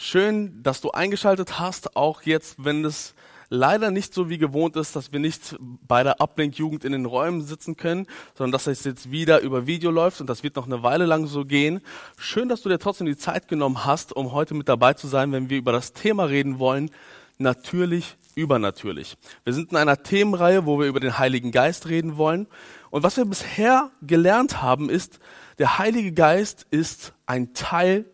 [0.00, 3.16] Schön, dass du eingeschaltet hast, auch jetzt, wenn es
[3.48, 7.42] leider nicht so wie gewohnt ist, dass wir nicht bei der Ablenkjugend in den Räumen
[7.42, 8.06] sitzen können,
[8.36, 11.26] sondern dass es jetzt wieder über Video läuft und das wird noch eine Weile lang
[11.26, 11.80] so gehen.
[12.16, 15.32] Schön, dass du dir trotzdem die Zeit genommen hast, um heute mit dabei zu sein,
[15.32, 16.92] wenn wir über das Thema reden wollen,
[17.38, 19.16] natürlich, übernatürlich.
[19.42, 22.46] Wir sind in einer Themenreihe, wo wir über den Heiligen Geist reden wollen.
[22.90, 25.18] Und was wir bisher gelernt haben, ist,
[25.58, 28.04] der Heilige Geist ist ein Teil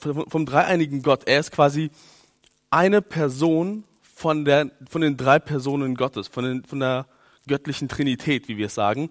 [0.00, 1.22] vom dreieinigen Gott.
[1.26, 1.90] Er ist quasi
[2.70, 7.06] eine Person von, der, von den drei Personen Gottes, von, den, von der
[7.46, 9.10] göttlichen Trinität, wie wir es sagen.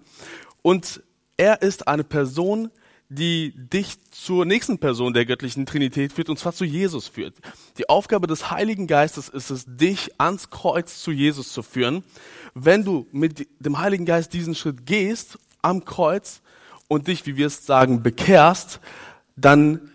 [0.62, 1.02] Und
[1.36, 2.70] er ist eine Person,
[3.08, 7.34] die dich zur nächsten Person der göttlichen Trinität führt, und zwar zu Jesus führt.
[7.76, 12.04] Die Aufgabe des Heiligen Geistes ist es, dich ans Kreuz zu Jesus zu führen.
[12.54, 16.40] Wenn du mit dem Heiligen Geist diesen Schritt gehst, am Kreuz,
[16.92, 18.78] und dich, wie wir es sagen, bekehrst,
[19.34, 19.91] dann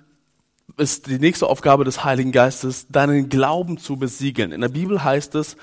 [0.77, 4.51] ist die nächste Aufgabe des Heiligen Geistes, deinen Glauben zu besiegeln.
[4.51, 5.57] In der Bibel heißt es,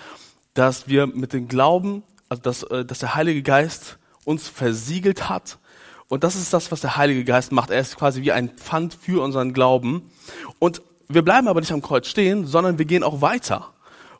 [0.54, 5.58] dass wir mit dem Glauben, also dass, äh, dass der Heilige Geist uns versiegelt hat.
[6.08, 7.70] Und das ist das, was der Heilige Geist macht.
[7.70, 10.10] Er ist quasi wie ein Pfand für unseren Glauben.
[10.58, 13.72] Und wir bleiben aber nicht am Kreuz stehen, sondern wir gehen auch weiter.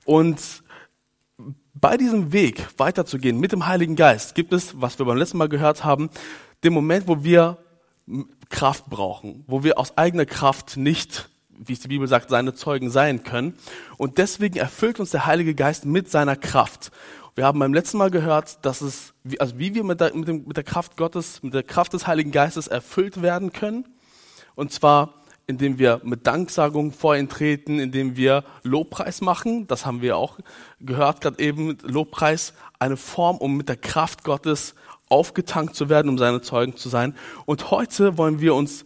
[0.05, 0.41] Und
[1.75, 5.49] bei diesem Weg weiterzugehen mit dem Heiligen Geist gibt es, was wir beim letzten Mal
[5.49, 6.09] gehört haben,
[6.63, 7.59] den Moment, wo wir
[8.51, 12.91] Kraft brauchen, wo wir aus eigener Kraft nicht, wie es die Bibel sagt, seine Zeugen
[12.91, 13.55] sein können.
[13.97, 16.91] Und deswegen erfüllt uns der Heilige Geist mit seiner Kraft.
[17.35, 20.45] Wir haben beim letzten Mal gehört, dass es, also wie wir mit der, mit, dem,
[20.47, 23.87] mit der Kraft Gottes, mit der Kraft des Heiligen Geistes erfüllt werden können.
[24.55, 25.15] Und zwar,
[25.47, 29.67] indem wir mit Danksagung vor ihn treten, indem wir Lobpreis machen.
[29.67, 30.39] Das haben wir auch
[30.81, 31.77] gehört gerade eben.
[31.83, 34.75] Lobpreis, eine Form, um mit der Kraft Gottes
[35.15, 37.15] aufgetankt zu werden, um seine Zeugen zu sein.
[37.47, 38.85] Und heute wollen wir uns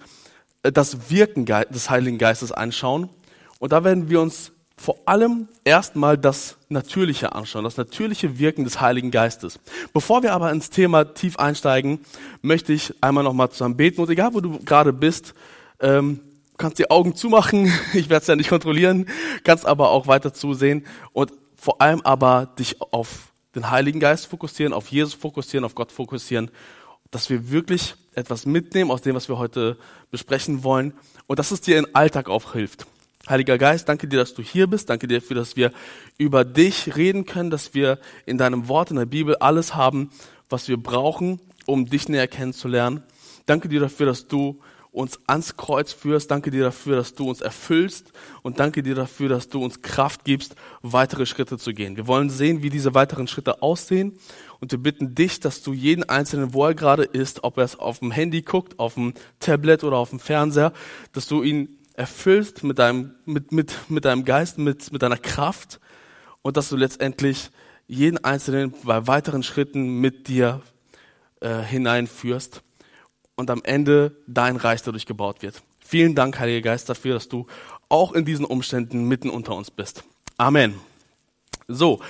[0.63, 3.09] äh, das Wirken des Heiligen Geistes anschauen.
[3.59, 8.79] Und da werden wir uns vor allem erstmal das Natürliche anschauen, das natürliche Wirken des
[8.79, 9.59] Heiligen Geistes.
[9.95, 12.01] Bevor wir aber ins Thema tief einsteigen,
[12.43, 14.03] möchte ich einmal nochmal zusammen beten.
[14.03, 15.35] Und egal, wo du gerade bist,
[15.81, 16.21] ähm,
[16.59, 17.73] kannst die Augen zumachen.
[17.95, 19.07] Ich werde es ja nicht kontrollieren,
[19.45, 20.85] kannst aber auch weiter zusehen
[21.15, 25.93] und vor allem aber dich auf den Heiligen Geist fokussieren, auf Jesus fokussieren, auf Gott
[25.93, 26.51] fokussieren,
[27.11, 29.79] dass wir wirklich etwas mitnehmen aus dem, was wir heute
[30.11, 30.93] besprechen wollen
[31.27, 32.87] und dass es dir im Alltag auch hilft.
[33.29, 34.89] Heiliger Geist, danke dir, dass du hier bist.
[34.89, 35.73] Danke dir dafür, dass wir
[36.17, 40.11] über dich reden können, dass wir in deinem Wort, in der Bibel alles haben,
[40.49, 43.03] was wir brauchen, um dich näher kennenzulernen.
[43.45, 44.61] Danke dir dafür, dass du
[44.99, 46.29] uns ans Kreuz führst.
[46.29, 50.25] Danke dir dafür, dass du uns erfüllst und danke dir dafür, dass du uns Kraft
[50.25, 51.97] gibst, weitere Schritte zu gehen.
[51.97, 54.19] Wir wollen sehen, wie diese weiteren Schritte aussehen
[54.59, 57.79] und wir bitten dich, dass du jeden einzelnen, wo er gerade ist, ob er es
[57.79, 60.73] auf dem Handy guckt, auf dem Tablet oder auf dem Fernseher,
[61.13, 65.79] dass du ihn erfüllst mit deinem, mit, mit, mit deinem Geist, mit, mit deiner Kraft
[66.43, 67.51] und dass du letztendlich
[67.87, 70.61] jeden einzelnen bei weiteren Schritten mit dir
[71.41, 72.63] äh, hineinführst
[73.39, 75.63] und am Ende dein Reich dadurch gebaut wird.
[75.81, 77.47] Vielen Dank, Heiliger Geist, dafür, dass du
[77.89, 80.03] auch in diesen Umständen mitten unter uns bist.
[80.37, 80.75] Amen.
[81.69, 82.01] So,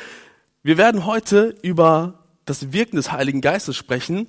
[0.63, 4.29] wir werden heute über das Wirken des Heiligen Geistes sprechen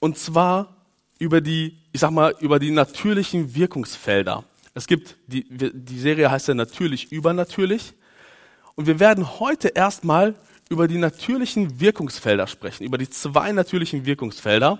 [0.00, 0.76] und zwar
[1.18, 4.44] über die, ich sag mal, über die natürlichen Wirkungsfelder.
[4.74, 7.94] Es gibt, die, die Serie heißt ja natürlich übernatürlich
[8.74, 10.34] und wir werden heute erstmal
[10.68, 14.78] über die natürlichen Wirkungsfelder sprechen, über die zwei natürlichen Wirkungsfelder.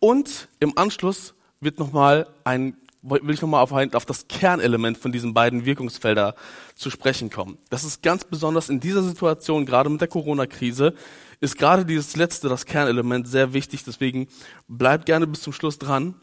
[0.00, 5.12] Und im Anschluss wird noch mal ein, will ich nochmal auf, auf das Kernelement von
[5.12, 6.34] diesen beiden Wirkungsfelder
[6.74, 7.58] zu sprechen kommen.
[7.70, 10.94] Das ist ganz besonders in dieser Situation, gerade mit der Corona-Krise,
[11.40, 13.84] ist gerade dieses letzte, das Kernelement, sehr wichtig.
[13.84, 14.28] Deswegen
[14.66, 16.14] bleibt gerne bis zum Schluss dran.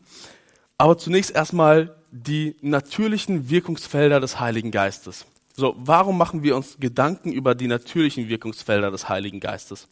[0.78, 5.25] Aber zunächst erstmal die natürlichen Wirkungsfelder des Heiligen Geistes.
[5.56, 9.88] So, warum machen wir uns Gedanken über die natürlichen Wirkungsfelder des Heiligen Geistes?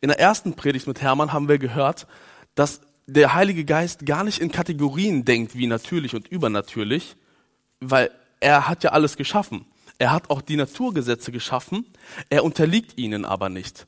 [0.00, 2.06] In der ersten Predigt mit Hermann haben wir gehört,
[2.54, 7.16] dass der Heilige Geist gar nicht in Kategorien denkt wie natürlich und übernatürlich,
[7.80, 9.66] weil er hat ja alles geschaffen.
[9.98, 11.86] Er hat auch die Naturgesetze geschaffen,
[12.28, 13.86] er unterliegt ihnen aber nicht.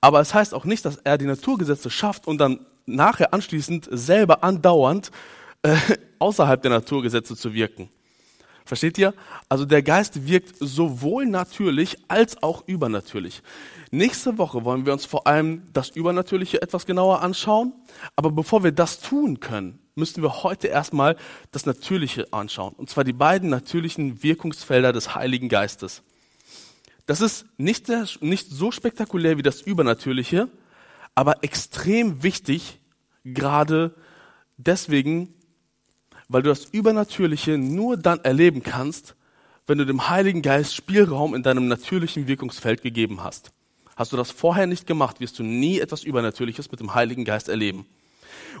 [0.00, 4.44] Aber es heißt auch nicht, dass er die Naturgesetze schafft und dann nachher anschließend selber
[4.44, 5.10] andauernd
[5.62, 5.76] äh,
[6.18, 7.88] außerhalb der Naturgesetze zu wirken.
[8.66, 9.12] Versteht ihr?
[9.48, 13.42] Also der Geist wirkt sowohl natürlich als auch übernatürlich.
[13.94, 17.72] Nächste Woche wollen wir uns vor allem das Übernatürliche etwas genauer anschauen.
[18.16, 21.14] Aber bevor wir das tun können, müssen wir heute erstmal
[21.52, 22.74] das Natürliche anschauen.
[22.74, 26.02] Und zwar die beiden natürlichen Wirkungsfelder des Heiligen Geistes.
[27.06, 30.48] Das ist nicht, sehr, nicht so spektakulär wie das Übernatürliche,
[31.14, 32.80] aber extrem wichtig,
[33.22, 33.94] gerade
[34.56, 35.32] deswegen,
[36.26, 39.14] weil du das Übernatürliche nur dann erleben kannst,
[39.68, 43.52] wenn du dem Heiligen Geist Spielraum in deinem natürlichen Wirkungsfeld gegeben hast.
[43.96, 47.48] Hast du das vorher nicht gemacht, wirst du nie etwas Übernatürliches mit dem Heiligen Geist
[47.48, 47.86] erleben.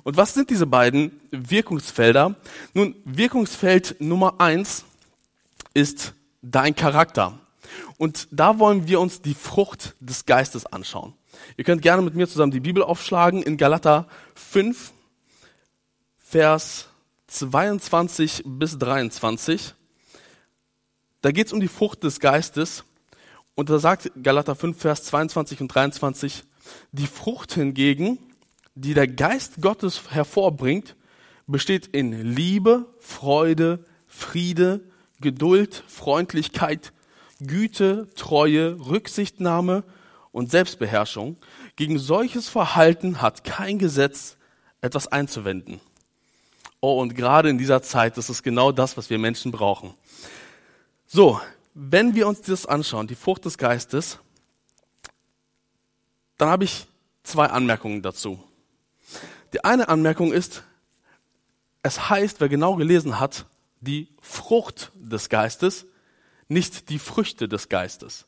[0.02, 2.34] Und was sind diese beiden Wirkungsfelder?
[2.72, 4.84] Nun, Wirkungsfeld Nummer eins
[5.72, 7.38] ist dein Charakter.
[7.96, 11.14] Und da wollen wir uns die Frucht des Geistes anschauen.
[11.56, 14.92] Ihr könnt gerne mit mir zusammen die Bibel aufschlagen in Galater 5,
[16.18, 16.88] Vers
[17.28, 19.74] 22 bis 23.
[21.22, 22.84] Da geht es um die Frucht des Geistes.
[23.54, 26.44] Und da sagt Galater 5, Vers 22 und 23,
[26.92, 28.18] die Frucht hingegen,
[28.74, 30.96] die der Geist Gottes hervorbringt,
[31.46, 34.80] besteht in Liebe, Freude, Friede,
[35.20, 36.92] Geduld, Freundlichkeit,
[37.40, 39.84] Güte, Treue, Rücksichtnahme
[40.32, 41.36] und Selbstbeherrschung.
[41.76, 44.36] Gegen solches Verhalten hat kein Gesetz
[44.80, 45.80] etwas einzuwenden.
[46.80, 49.94] Oh, und gerade in dieser Zeit, ist genau das, was wir Menschen brauchen.
[51.06, 51.40] So,
[51.74, 54.18] wenn wir uns das anschauen, die Frucht des Geistes,
[56.38, 56.86] dann habe ich
[57.24, 58.42] zwei Anmerkungen dazu.
[59.52, 60.62] Die eine Anmerkung ist,
[61.82, 63.46] es heißt, wer genau gelesen hat,
[63.80, 65.86] die Frucht des Geistes,
[66.48, 68.26] nicht die Früchte des Geistes.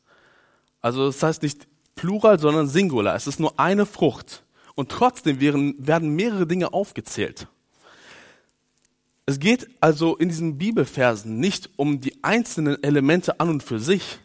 [0.81, 3.14] Also das heißt nicht Plural, sondern Singular.
[3.14, 4.44] Es ist nur eine Frucht.
[4.75, 7.49] Und trotzdem werden, mehrere Dinge aufgezählt.
[9.26, 14.20] Es geht also in diesen Bibelversen nicht um die einzelnen Elemente an und für sich,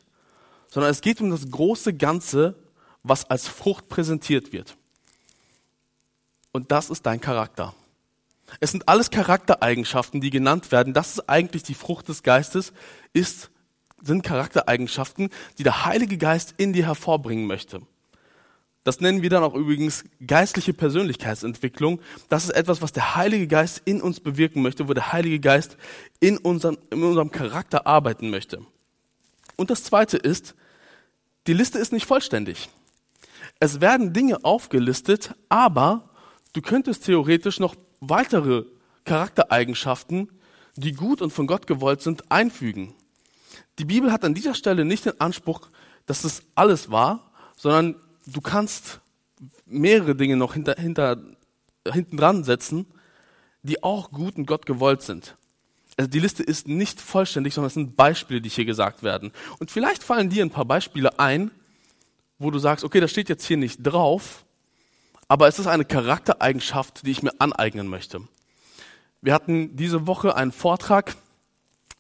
[0.68, 2.56] sondern es geht um das große Ganze,
[3.02, 4.78] was als Frucht präsentiert wird.
[6.52, 7.74] Und das ist dein Charakter.
[8.60, 10.94] Es sind alles Charaktereigenschaften, die genannt werden.
[10.94, 12.74] Das ist eigentlich die Frucht des Geistes,
[13.12, 13.50] ist,
[14.04, 17.82] sind Charaktereigenschaften, die der Heilige Geist in dir hervorbringen möchte.
[18.84, 22.02] Das nennen wir dann auch übrigens geistliche Persönlichkeitsentwicklung.
[22.30, 25.78] Das ist etwas, was der Heilige Geist in uns bewirken möchte, wo der Heilige Geist
[26.20, 28.66] in unserem, in unserem Charakter arbeiten möchte.
[29.56, 30.56] Und das Zweite ist,
[31.46, 32.70] die Liste ist nicht vollständig.
[33.60, 36.10] Es werden Dinge aufgelistet, aber
[36.54, 38.66] du könntest theoretisch noch weitere
[39.06, 40.30] Charaktereigenschaften,
[40.76, 42.96] die gut und von Gott gewollt sind, einfügen.
[43.78, 45.70] Die Bibel hat an dieser Stelle nicht den Anspruch,
[46.08, 47.96] dass es alles war, sondern
[48.26, 49.02] du kannst
[49.66, 51.18] mehrere Dinge noch hinter, hinter,
[51.88, 52.86] hinten dran setzen,
[53.64, 55.36] die auch gut und Gott gewollt sind.
[55.98, 59.32] Also die Liste ist nicht vollständig, sondern es sind Beispiele, die hier gesagt werden.
[59.60, 61.52] Und vielleicht fallen dir ein paar Beispiele ein,
[62.40, 64.46] wo du sagst, okay, das steht jetzt hier nicht drauf,
[65.28, 68.22] aber es ist eine Charaktereigenschaft, die ich mir aneignen möchte.
[69.22, 71.16] Wir hatten diese Woche einen Vortrag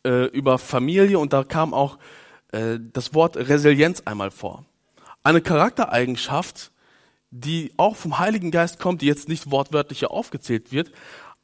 [0.03, 1.99] äh, über Familie und da kam auch
[2.51, 4.65] äh, das Wort Resilienz einmal vor.
[5.23, 6.71] Eine Charaktereigenschaft,
[7.29, 10.91] die auch vom Heiligen Geist kommt, die jetzt nicht wortwörtlich hier aufgezählt wird,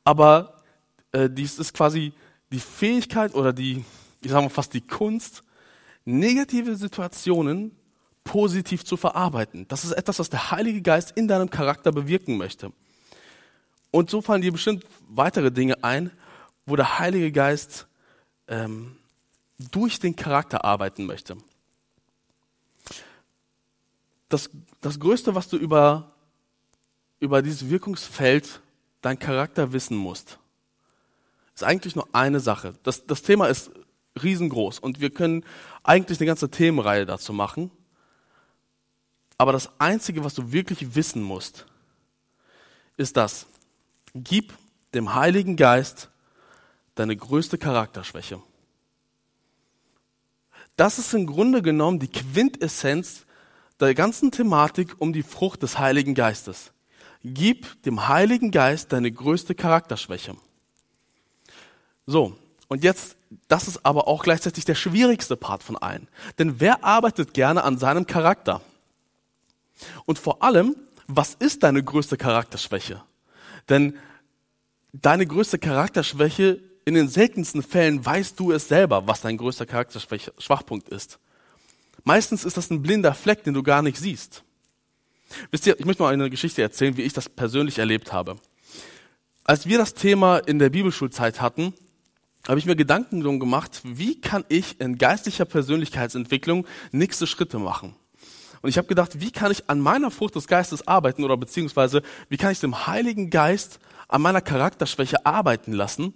[0.04, 0.62] aber
[1.12, 2.14] äh, dies ist quasi
[2.52, 3.86] die Fähigkeit oder die,
[4.22, 5.44] ich sage mal fast die Kunst,
[6.06, 7.76] negative Situationen
[8.24, 9.68] positiv zu verarbeiten.
[9.68, 12.72] Das ist etwas, was der Heilige Geist in deinem Charakter bewirken möchte.
[13.92, 16.12] Und so fallen dir bestimmt weitere Dinge ein,
[16.66, 17.88] wo der Heilige Geist
[18.48, 18.98] ähm,
[19.72, 21.38] durch den Charakter arbeiten möchte
[24.30, 24.50] das,
[24.82, 26.14] das Größte, was du über,
[27.20, 28.62] über dieses Wirkungsfeld,
[29.02, 30.40] dein Charakter wissen musst,
[31.54, 32.74] ist eigentlich nur eine Sache.
[32.84, 33.72] Das, das Thema ist
[34.22, 35.46] riesengroß und wir können
[35.84, 37.72] eigentlich eine ganze Themenreihe dazu machen.
[39.38, 41.66] Aber das Einzige, was du wirklich wissen musst,
[42.98, 43.46] ist das.
[44.16, 44.54] Gib
[44.94, 46.10] dem Heiligen Geist
[46.96, 48.42] deine größte Charakterschwäche.
[50.76, 53.27] Das ist im Grunde genommen die Quintessenz
[53.80, 56.72] der ganzen Thematik um die Frucht des Heiligen Geistes.
[57.24, 60.36] Gib dem Heiligen Geist deine größte Charakterschwäche.
[62.06, 63.18] So, und jetzt,
[63.48, 66.08] das ist aber auch gleichzeitig der schwierigste Part von allen.
[66.40, 68.62] Denn wer arbeitet gerne an seinem Charakter?
[70.06, 70.76] Und vor allem,
[71.08, 73.04] was ist deine größte Charakterschwäche?
[73.70, 73.98] Denn
[74.94, 80.88] deine größte Charakterschwäche, in den seltensten Fällen weißt du es selber, was dein größter Charakterschwachpunkt
[80.90, 81.20] ist.
[82.08, 84.46] Meistens ist das ein blinder Fleck, den du gar nicht siehst.
[85.52, 88.38] Wisst ihr, ich möchte mal eine Geschichte erzählen, wie ich das persönlich erlebt habe.
[89.44, 91.74] Als wir das Thema in der Bibelschulzeit hatten,
[92.48, 97.94] habe ich mir Gedanken darum gemacht, wie kann ich in geistlicher Persönlichkeitsentwicklung nächste Schritte machen.
[98.62, 102.04] Und ich habe gedacht, wie kann ich an meiner Frucht des Geistes arbeiten oder beziehungsweise
[102.30, 106.14] wie kann ich dem Heiligen Geist an meiner Charakterschwäche arbeiten lassen,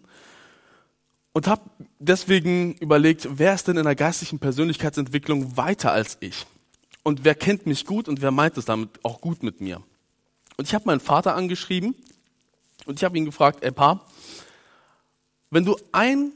[1.33, 1.61] und habe
[1.99, 6.45] deswegen überlegt, wer ist denn in der geistlichen Persönlichkeitsentwicklung weiter als ich?
[7.03, 9.81] Und wer kennt mich gut und wer meint es damit auch gut mit mir?
[10.57, 11.95] Und ich habe meinen Vater angeschrieben
[12.85, 14.05] und ich habe ihn gefragt, ey Pa,
[15.49, 16.33] wenn du ein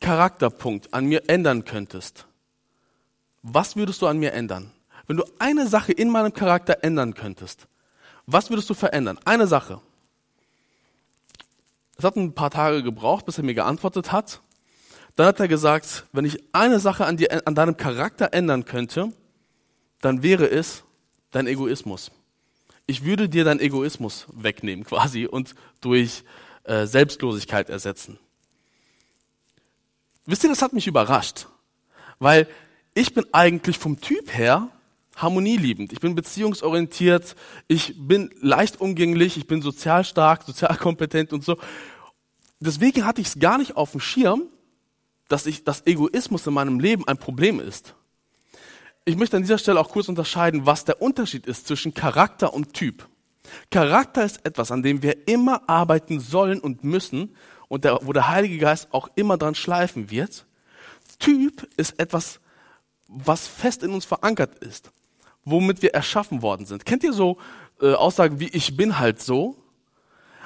[0.00, 2.26] Charakterpunkt an mir ändern könntest,
[3.42, 4.72] was würdest du an mir ändern?
[5.06, 7.66] Wenn du eine Sache in meinem Charakter ändern könntest,
[8.26, 9.18] was würdest du verändern?
[9.24, 9.80] Eine Sache.
[12.00, 14.40] Es hat ein paar Tage gebraucht, bis er mir geantwortet hat.
[15.16, 19.12] Dann hat er gesagt, wenn ich eine Sache an, dir, an deinem Charakter ändern könnte,
[20.00, 20.84] dann wäre es
[21.30, 22.10] dein Egoismus.
[22.86, 26.24] Ich würde dir deinen Egoismus wegnehmen quasi und durch
[26.64, 28.18] äh, Selbstlosigkeit ersetzen.
[30.24, 31.48] Wisst ihr, das hat mich überrascht,
[32.18, 32.48] weil
[32.94, 34.70] ich bin eigentlich vom Typ her
[35.22, 35.92] harmonieliebend.
[35.92, 37.36] Ich bin beziehungsorientiert,
[37.68, 41.56] ich bin leicht umgänglich, ich bin sozial stark, sozial kompetent und so.
[42.60, 44.42] Deswegen hatte ich es gar nicht auf dem Schirm,
[45.28, 47.94] dass ich, dass Egoismus in meinem Leben ein Problem ist.
[49.04, 52.74] Ich möchte an dieser Stelle auch kurz unterscheiden, was der Unterschied ist zwischen Charakter und
[52.74, 53.08] Typ.
[53.70, 57.34] Charakter ist etwas, an dem wir immer arbeiten sollen und müssen
[57.68, 60.46] und der, wo der Heilige Geist auch immer dran schleifen wird.
[61.18, 62.40] Typ ist etwas,
[63.08, 64.90] was fest in uns verankert ist,
[65.44, 66.84] womit wir erschaffen worden sind.
[66.84, 67.38] Kennt ihr so
[67.80, 69.56] äh, Aussagen wie ich bin halt so?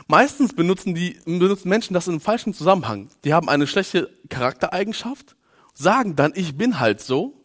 [0.06, 3.08] Meistens benutzen die benutzen Menschen das in einem falschen Zusammenhang.
[3.24, 5.34] Die haben eine schlechte Charaktereigenschaft,
[5.72, 7.40] sagen dann ich bin halt so.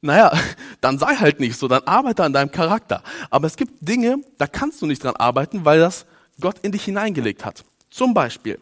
[0.00, 0.32] Naja,
[0.80, 3.02] dann sei halt nicht so, dann arbeite an deinem Charakter.
[3.30, 6.06] Aber es gibt Dinge, da kannst du nicht dran arbeiten, weil das
[6.40, 7.64] Gott in dich hineingelegt hat.
[7.90, 8.60] Zum Beispiel,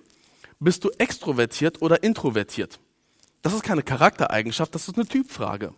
[0.60, 2.78] bist du extrovertiert oder introvertiert?
[3.42, 5.74] Das ist keine Charaktereigenschaft, das ist eine Typfrage.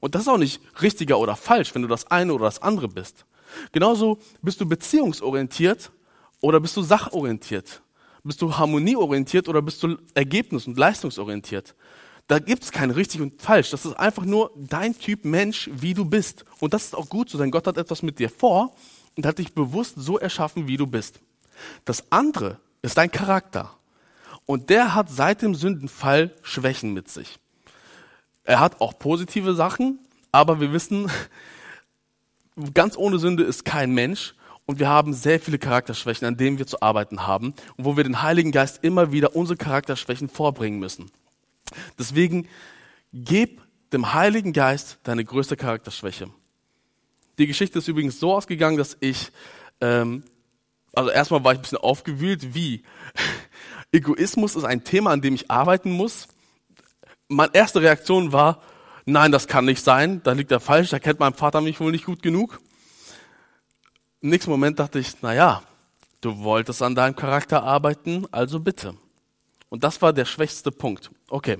[0.00, 2.88] Und das ist auch nicht richtiger oder falsch, wenn du das eine oder das andere
[2.88, 3.26] bist.
[3.72, 5.90] Genauso bist du beziehungsorientiert
[6.40, 7.82] oder bist du sachorientiert.
[8.22, 11.74] Bist du harmonieorientiert oder bist du ergebnis- und leistungsorientiert.
[12.28, 13.70] Da gibt es kein richtig und falsch.
[13.70, 16.44] Das ist einfach nur dein Typ Mensch, wie du bist.
[16.60, 18.74] Und das ist auch gut so, denn Gott hat etwas mit dir vor
[19.16, 21.20] und hat dich bewusst so erschaffen, wie du bist.
[21.84, 23.76] Das andere ist dein Charakter.
[24.46, 27.38] Und der hat seit dem Sündenfall Schwächen mit sich.
[28.44, 29.98] Er hat auch positive Sachen,
[30.32, 31.10] aber wir wissen,
[32.74, 34.34] ganz ohne Sünde ist kein Mensch.
[34.66, 38.04] Und wir haben sehr viele Charakterschwächen, an denen wir zu arbeiten haben und wo wir
[38.04, 41.10] den Heiligen Geist immer wieder unsere Charakterschwächen vorbringen müssen.
[41.98, 42.46] Deswegen
[43.12, 46.30] gib dem Heiligen Geist deine größte Charakterschwäche.
[47.38, 49.32] Die Geschichte ist übrigens so ausgegangen, dass ich,
[49.80, 50.22] ähm,
[50.92, 52.84] also erstmal war ich ein bisschen aufgewühlt, wie
[53.92, 56.28] Egoismus ist ein Thema, an dem ich arbeiten muss.
[57.32, 58.60] Meine erste Reaktion war,
[59.06, 61.92] nein, das kann nicht sein, da liegt er falsch, da kennt mein Vater mich wohl
[61.92, 62.60] nicht gut genug.
[64.20, 65.62] Im nächsten Moment dachte ich, na ja,
[66.20, 68.96] du wolltest an deinem Charakter arbeiten, also bitte.
[69.68, 71.12] Und das war der schwächste Punkt.
[71.28, 71.58] Okay.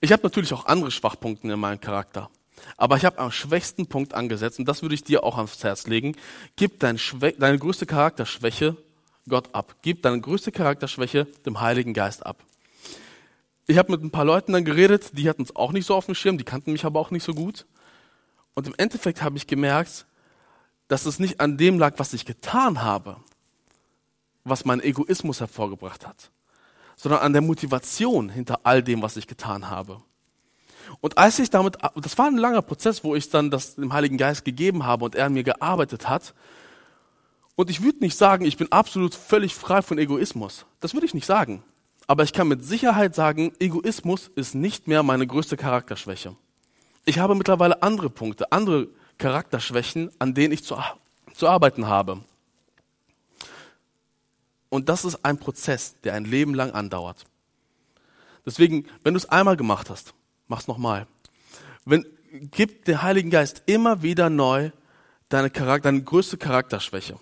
[0.00, 2.30] Ich habe natürlich auch andere Schwachpunkte in meinem Charakter.
[2.78, 5.86] Aber ich habe am schwächsten Punkt angesetzt und das würde ich dir auch ans Herz
[5.88, 6.16] legen.
[6.56, 6.98] Gib dein
[7.38, 8.78] deine größte Charakterschwäche
[9.28, 9.76] Gott ab.
[9.82, 12.42] Gib deine größte Charakterschwäche dem Heiligen Geist ab.
[13.66, 16.06] Ich habe mit ein paar Leuten dann geredet, die hatten es auch nicht so auf
[16.06, 17.66] dem Schirm, die kannten mich aber auch nicht so gut.
[18.54, 20.06] Und im Endeffekt habe ich gemerkt,
[20.88, 23.16] dass es nicht an dem lag, was ich getan habe,
[24.44, 26.30] was mein Egoismus hervorgebracht hat,
[26.96, 30.02] sondern an der Motivation hinter all dem, was ich getan habe.
[31.00, 34.18] Und als ich damit, das war ein langer Prozess, wo ich dann das dem Heiligen
[34.18, 36.34] Geist gegeben habe und er an mir gearbeitet hat,
[37.54, 40.64] und ich würde nicht sagen, ich bin absolut völlig frei von Egoismus.
[40.80, 41.62] Das würde ich nicht sagen.
[42.06, 46.36] Aber ich kann mit Sicherheit sagen, Egoismus ist nicht mehr meine größte Charakterschwäche.
[47.04, 50.76] Ich habe mittlerweile andere Punkte, andere Charakterschwächen, an denen ich zu,
[51.34, 52.22] zu arbeiten habe.
[54.68, 57.24] Und das ist ein Prozess, der ein Leben lang andauert.
[58.46, 60.14] Deswegen, wenn du es einmal gemacht hast,
[60.48, 61.06] mach es nochmal.
[61.84, 64.70] Wenn, gib der Heiligen Geist immer wieder neu
[65.28, 67.18] deine, Charakter, deine größte Charakterschwäche.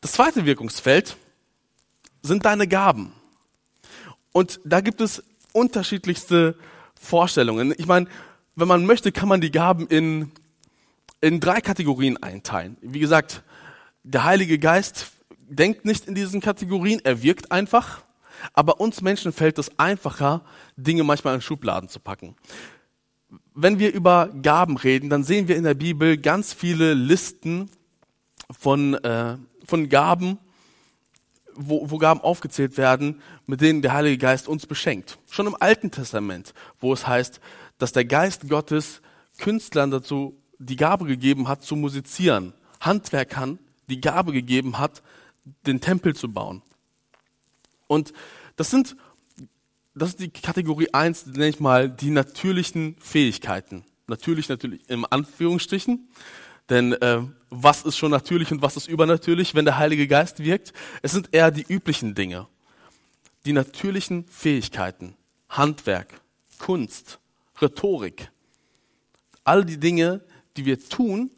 [0.00, 1.16] Das zweite Wirkungsfeld
[2.22, 3.12] sind deine Gaben.
[4.32, 6.56] Und da gibt es unterschiedlichste
[6.94, 7.74] Vorstellungen.
[7.76, 8.06] Ich meine,
[8.54, 10.30] wenn man möchte, kann man die Gaben in,
[11.20, 12.76] in drei Kategorien einteilen.
[12.80, 13.42] Wie gesagt,
[14.02, 15.12] der Heilige Geist
[15.48, 18.02] denkt nicht in diesen Kategorien, er wirkt einfach.
[18.54, 20.42] Aber uns Menschen fällt es einfacher,
[20.76, 22.34] Dinge manchmal in Schubladen zu packen.
[23.54, 27.70] Wenn wir über Gaben reden, dann sehen wir in der Bibel ganz viele Listen
[28.50, 30.38] von äh, von Gaben,
[31.54, 35.18] wo, wo Gaben aufgezählt werden, mit denen der Heilige Geist uns beschenkt.
[35.30, 37.40] Schon im Alten Testament, wo es heißt,
[37.78, 39.02] dass der Geist Gottes
[39.38, 45.02] Künstlern dazu die Gabe gegeben hat, zu musizieren, Handwerkern die Gabe gegeben hat,
[45.66, 46.62] den Tempel zu bauen.
[47.86, 48.12] Und
[48.56, 48.96] das sind,
[49.94, 53.84] das ist die Kategorie 1, nenne ich mal, die natürlichen Fähigkeiten.
[54.06, 56.08] Natürlich, natürlich, im Anführungsstrichen.
[56.70, 60.72] Denn äh, was ist schon natürlich und was ist übernatürlich, wenn der Heilige Geist wirkt?
[61.02, 62.46] Es sind eher die üblichen Dinge.
[63.44, 65.14] die natürlichen Fähigkeiten,
[65.48, 66.20] Handwerk,
[66.58, 67.18] Kunst,
[67.60, 68.30] Rhetorik,
[69.44, 70.22] all die Dinge,
[70.56, 71.30] die wir tun,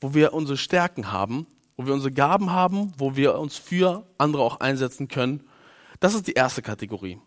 [0.00, 4.42] wo wir unsere Stärken haben, wo wir unsere Gaben haben, wo wir uns für andere
[4.42, 5.44] auch einsetzen können.
[6.00, 7.18] Das ist die erste Kategorie.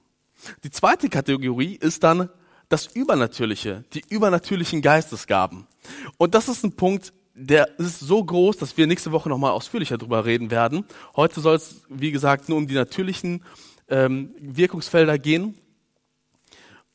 [0.63, 2.29] Die zweite Kategorie ist dann
[2.71, 5.67] das Übernatürliche, die übernatürlichen Geistesgaben.
[6.17, 9.97] Und das ist ein Punkt, der ist so groß, dass wir nächste Woche nochmal ausführlicher
[9.97, 10.85] darüber reden werden.
[11.15, 13.43] Heute soll es, wie gesagt, nur um die natürlichen
[13.89, 15.57] ähm, Wirkungsfelder gehen.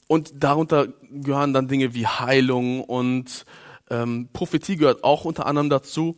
[0.06, 3.44] Und darunter gehören dann Dinge wie Heilung und
[3.90, 6.16] ähm, Prophetie gehört auch unter anderem dazu.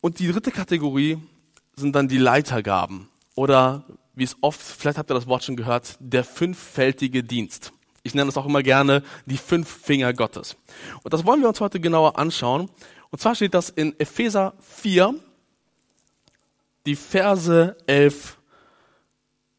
[0.00, 1.18] Und die dritte Kategorie
[1.76, 5.96] sind dann die Leitergaben oder wie es oft, vielleicht habt ihr das Wort schon gehört,
[6.00, 7.72] der fünffältige Dienst.
[8.02, 10.56] Ich nenne es auch immer gerne die fünf Finger Gottes.
[11.02, 12.68] Und das wollen wir uns heute genauer anschauen.
[13.10, 15.14] Und zwar steht das in Epheser 4,
[16.86, 18.38] die Verse 11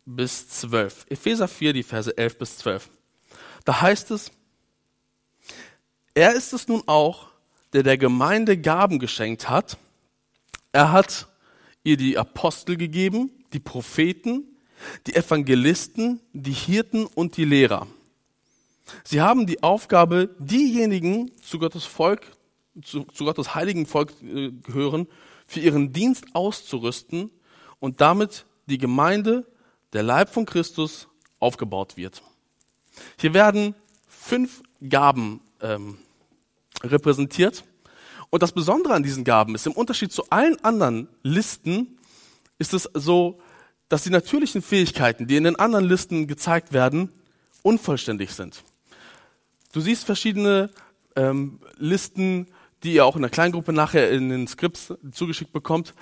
[0.05, 1.05] bis 12.
[1.09, 2.89] Epheser 4, die Verse 11 bis 12.
[3.63, 4.31] Da heißt es,
[6.13, 7.27] er ist es nun auch,
[7.71, 9.77] der der Gemeinde Gaben geschenkt hat.
[10.71, 11.27] Er hat
[11.83, 14.57] ihr die Apostel gegeben, die Propheten,
[15.07, 17.87] die Evangelisten, die Hirten und die Lehrer.
[19.03, 22.27] Sie haben die Aufgabe, diejenigen zu Gottes Volk,
[22.81, 25.07] zu, zu Gottes heiligen Volk äh, gehören,
[25.47, 27.29] für ihren Dienst auszurüsten
[27.79, 29.45] und damit die Gemeinde,
[29.93, 31.07] der Leib von Christus,
[31.39, 32.23] aufgebaut wird.
[33.19, 33.75] Hier werden
[34.07, 35.97] fünf Gaben ähm,
[36.81, 37.63] repräsentiert.
[38.29, 41.99] Und das Besondere an diesen Gaben ist, im Unterschied zu allen anderen Listen,
[42.57, 43.39] ist es so,
[43.89, 47.09] dass die natürlichen Fähigkeiten, die in den anderen Listen gezeigt werden,
[47.61, 48.63] unvollständig sind.
[49.73, 50.69] Du siehst verschiedene
[51.15, 52.47] ähm, Listen,
[52.83, 55.95] die ihr auch in der Kleingruppe nachher in den Skripts zugeschickt bekommt.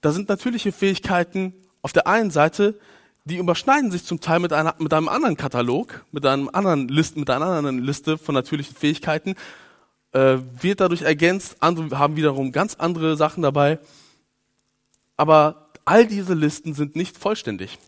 [0.00, 2.78] Da sind natürliche Fähigkeiten auf der einen Seite,
[3.24, 7.16] die überschneiden sich zum Teil mit, einer, mit einem anderen Katalog, mit einem anderen List,
[7.16, 9.34] mit einer anderen Liste von natürlichen Fähigkeiten,
[10.12, 11.56] äh, wird dadurch ergänzt.
[11.58, 13.80] Andere haben wiederum ganz andere Sachen dabei.
[15.16, 17.78] Aber all diese Listen sind nicht vollständig.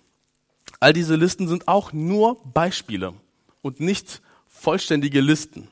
[0.81, 3.15] All diese Listen sind auch nur Beispiele
[3.63, 4.21] und nicht
[4.59, 5.69] vollständige Listen.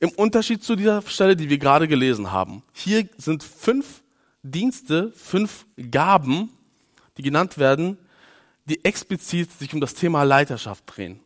[0.00, 2.62] Im Unterschied zu dieser Stelle, die wir gerade gelesen haben.
[2.72, 4.02] Hier sind fünf
[4.42, 6.50] Dienste, fünf Gaben,
[7.16, 7.98] die genannt werden,
[8.66, 11.20] die explizit sich um das Thema Leiterschaft drehen.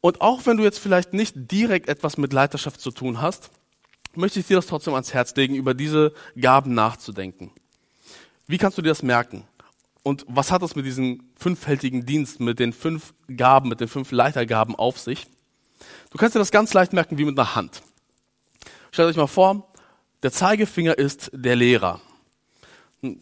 [0.00, 3.50] Und auch wenn du jetzt vielleicht nicht direkt etwas mit Leiterschaft zu tun hast,
[4.14, 7.50] möchte ich dir das trotzdem ans Herz legen, über diese Gaben nachzudenken.
[8.46, 9.44] Wie kannst du dir das merken?
[10.02, 14.12] Und was hat das mit diesem fünffältigen Dienst, mit den fünf Gaben, mit den fünf
[14.12, 15.26] Leitergaben auf sich?
[16.10, 17.82] Du kannst dir das ganz leicht merken wie mit einer Hand.
[18.90, 19.72] Stellt euch mal vor,
[20.22, 22.00] der Zeigefinger ist der Lehrer.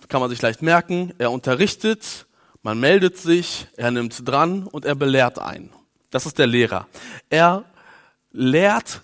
[0.09, 2.27] Kann man sich leicht merken, er unterrichtet,
[2.62, 5.71] man meldet sich, er nimmt dran und er belehrt ein.
[6.11, 6.87] Das ist der Lehrer.
[7.29, 7.64] Er
[8.33, 9.03] lehrt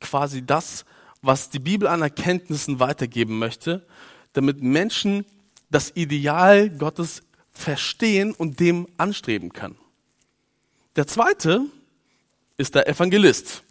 [0.00, 0.84] quasi das,
[1.22, 3.86] was die Bibel an Erkenntnissen weitergeben möchte,
[4.32, 5.24] damit Menschen
[5.70, 9.78] das Ideal Gottes verstehen und dem anstreben können.
[10.96, 11.66] Der zweite
[12.60, 13.62] ist der Evangelist.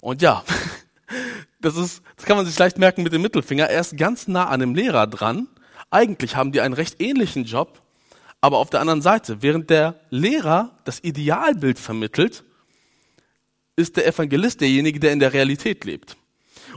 [0.00, 0.44] Und ja,
[1.60, 3.68] das ist, das kann man sich leicht merken mit dem Mittelfinger.
[3.68, 5.48] Er ist ganz nah an dem Lehrer dran.
[5.90, 7.80] Eigentlich haben die einen recht ähnlichen Job,
[8.40, 12.44] aber auf der anderen Seite, während der Lehrer das Idealbild vermittelt,
[13.76, 16.16] ist der Evangelist derjenige, der in der Realität lebt.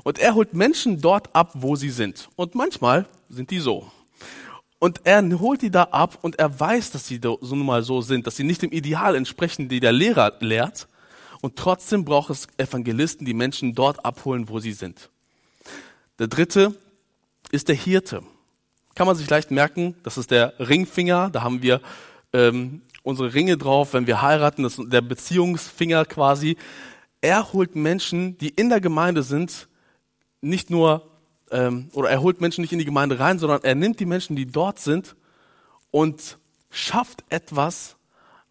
[0.03, 2.29] Und er holt Menschen dort ab, wo sie sind.
[2.35, 3.91] Und manchmal sind die so.
[4.79, 7.99] Und er holt die da ab und er weiß, dass sie so nun mal so
[7.99, 10.87] sind, dass sie nicht dem Ideal entsprechen, die der Lehrer lehrt.
[11.41, 15.09] Und trotzdem braucht es Evangelisten, die Menschen dort abholen, wo sie sind.
[16.19, 16.75] Der dritte
[17.51, 18.23] ist der Hirte
[18.99, 21.79] kann man sich leicht merken, das ist der Ringfinger, da haben wir
[22.33, 26.57] ähm, unsere Ringe drauf, wenn wir heiraten, das ist der Beziehungsfinger quasi.
[27.21, 29.69] Er holt Menschen, die in der Gemeinde sind,
[30.41, 31.09] nicht nur,
[31.49, 34.35] ähm, oder er holt Menschen nicht in die Gemeinde rein, sondern er nimmt die Menschen,
[34.35, 35.15] die dort sind
[35.91, 36.37] und
[36.69, 37.95] schafft etwas,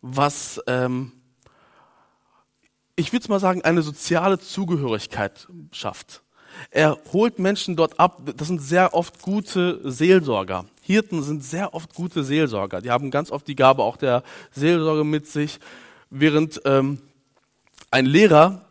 [0.00, 1.12] was, ähm,
[2.98, 6.22] ich würde mal sagen, eine soziale Zugehörigkeit schafft.
[6.70, 8.20] Er holt Menschen dort ab.
[8.36, 10.64] Das sind sehr oft gute Seelsorger.
[10.82, 12.80] Hirten sind sehr oft gute Seelsorger.
[12.80, 15.60] Die haben ganz oft die Gabe auch der Seelsorge mit sich,
[16.10, 16.98] während ähm,
[17.92, 18.64] ein Lehrer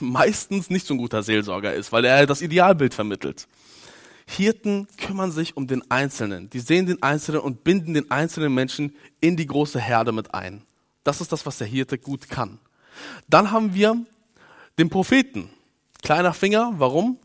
[0.00, 3.46] meistens nicht so ein guter Seelsorger ist, weil er das Idealbild vermittelt.
[4.26, 6.50] Hirten kümmern sich um den Einzelnen.
[6.50, 10.62] Die sehen den Einzelnen und binden den einzelnen Menschen in die große Herde mit ein.
[11.04, 12.58] Das ist das, was der Hirte gut kann.
[13.28, 14.04] Dann haben wir
[14.78, 15.50] den Propheten.
[16.02, 17.18] Kleiner Finger, warum?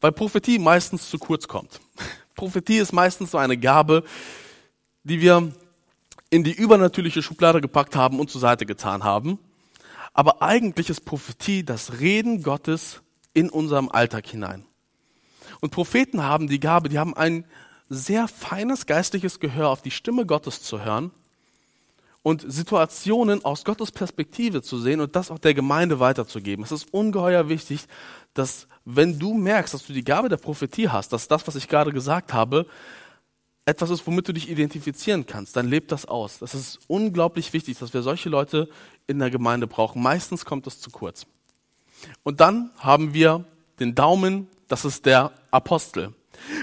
[0.00, 1.80] Weil Prophetie meistens zu kurz kommt.
[2.34, 4.04] Prophetie ist meistens so eine Gabe,
[5.04, 5.52] die wir
[6.30, 9.38] in die übernatürliche Schublade gepackt haben und zur Seite getan haben.
[10.14, 13.02] Aber eigentlich ist Prophetie das Reden Gottes
[13.34, 14.64] in unserem Alltag hinein.
[15.60, 17.44] Und Propheten haben die Gabe, die haben ein
[17.88, 21.10] sehr feines geistliches Gehör auf die Stimme Gottes zu hören
[22.22, 26.64] und Situationen aus Gottes Perspektive zu sehen und das auch der Gemeinde weiterzugeben.
[26.64, 27.86] Es ist ungeheuer wichtig,
[28.34, 31.68] dass wenn du merkst, dass du die Gabe der Prophetie hast, dass das, was ich
[31.68, 32.66] gerade gesagt habe,
[33.64, 36.38] etwas ist, womit du dich identifizieren kannst, dann lebt das aus.
[36.38, 38.68] Das ist unglaublich wichtig, dass wir solche Leute
[39.06, 40.02] in der Gemeinde brauchen.
[40.02, 41.26] Meistens kommt es zu kurz.
[42.24, 43.44] Und dann haben wir
[43.78, 46.12] den Daumen, das ist der Apostel.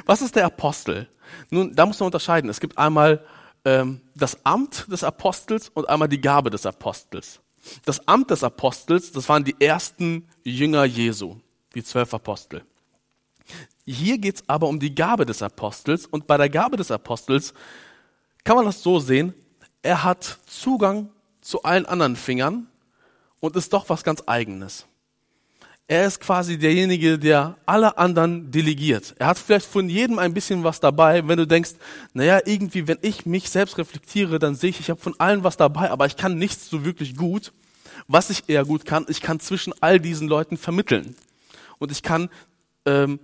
[0.05, 1.07] Was ist der Apostel?
[1.49, 2.49] Nun, da muss man unterscheiden.
[2.49, 3.23] Es gibt einmal
[3.65, 7.39] ähm, das Amt des Apostels und einmal die Gabe des Apostels.
[7.85, 11.37] Das Amt des Apostels, das waren die ersten Jünger Jesu,
[11.75, 12.63] die zwölf Apostel.
[13.85, 17.53] Hier geht es aber um die Gabe des Apostels und bei der Gabe des Apostels
[18.43, 19.33] kann man das so sehen,
[19.81, 21.09] er hat Zugang
[21.41, 22.67] zu allen anderen Fingern
[23.39, 24.85] und ist doch was ganz eigenes.
[25.91, 29.15] Er ist quasi derjenige, der alle anderen delegiert.
[29.17, 31.27] Er hat vielleicht von jedem ein bisschen was dabei.
[31.27, 31.71] Wenn du denkst,
[32.13, 35.57] naja, irgendwie, wenn ich mich selbst reflektiere, dann sehe ich, ich habe von allen was
[35.57, 37.53] dabei, aber ich kann nichts so wirklich gut.
[38.07, 41.15] Was ich eher gut kann, ich kann zwischen all diesen Leuten vermitteln.
[41.79, 42.29] Und ich kann
[42.85, 43.19] ähm,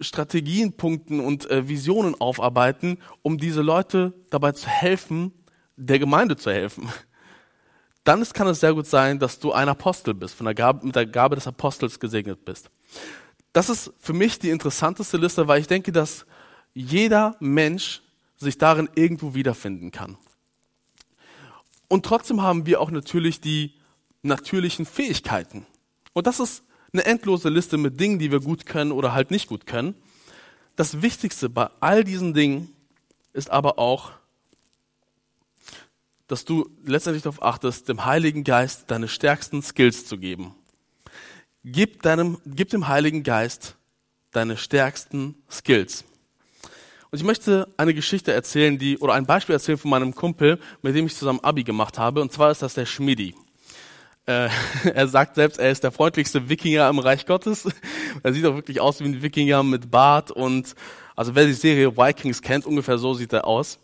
[0.00, 5.32] Strategienpunkten und äh, Visionen aufarbeiten, um diese Leute dabei zu helfen,
[5.76, 6.90] der Gemeinde zu helfen.
[8.04, 10.86] Dann ist, kann es sehr gut sein, dass du ein Apostel bist, von der Gabe,
[10.86, 12.70] mit der Gabe des Apostels gesegnet bist.
[13.52, 16.26] Das ist für mich die interessanteste Liste, weil ich denke, dass
[16.74, 18.02] jeder Mensch
[18.36, 20.18] sich darin irgendwo wiederfinden kann.
[21.88, 23.74] Und trotzdem haben wir auch natürlich die
[24.22, 25.66] natürlichen Fähigkeiten.
[26.12, 29.48] Und das ist eine endlose Liste mit Dingen, die wir gut können oder halt nicht
[29.48, 29.94] gut können.
[30.76, 32.74] Das Wichtigste bei all diesen Dingen
[33.32, 34.12] ist aber auch,
[36.26, 40.54] dass du letztendlich darauf achtest, dem Heiligen Geist deine stärksten Skills zu geben.
[41.64, 43.76] Gib, deinem, gib dem Heiligen Geist
[44.32, 46.04] deine stärksten Skills.
[47.10, 50.96] Und ich möchte eine Geschichte erzählen, die, oder ein Beispiel erzählen von meinem Kumpel, mit
[50.96, 52.20] dem ich zusammen Abi gemacht habe.
[52.20, 53.34] Und zwar ist das der Schmidi.
[54.26, 54.48] Äh,
[54.94, 57.68] er sagt selbst, er ist der freundlichste Wikinger im Reich Gottes.
[58.22, 60.74] er sieht auch wirklich aus wie ein Wikinger mit Bart und
[61.16, 63.78] also wer die Serie Vikings kennt, ungefähr so sieht er aus.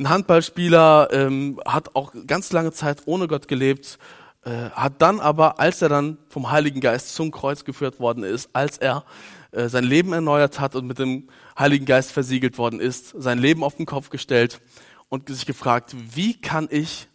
[0.00, 3.98] Ein Handballspieler ähm, hat auch ganz lange Zeit ohne Gott gelebt,
[4.44, 8.48] äh, hat dann aber, als er dann vom Heiligen Geist zum Kreuz geführt worden ist,
[8.52, 9.04] als er
[9.50, 13.64] äh, sein Leben erneuert hat und mit dem Heiligen Geist versiegelt worden ist, sein Leben
[13.64, 14.60] auf den Kopf gestellt
[15.08, 17.08] und sich gefragt, wie kann ich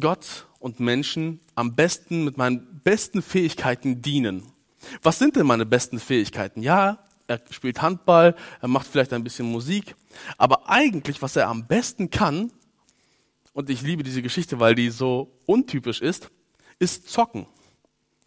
[0.00, 4.42] Gott und Menschen am besten mit meinen besten Fähigkeiten dienen.
[5.02, 6.60] Was sind denn meine besten Fähigkeiten?
[6.62, 6.98] Ja,
[7.30, 9.94] er spielt Handball, er macht vielleicht ein bisschen Musik,
[10.36, 12.50] aber eigentlich, was er am besten kann,
[13.52, 16.30] und ich liebe diese Geschichte, weil die so untypisch ist,
[16.78, 17.46] ist zocken.